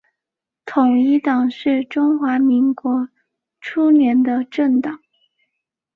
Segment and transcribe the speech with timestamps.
[0.65, 3.07] 统一党是中华民国
[3.59, 4.99] 初年的政党。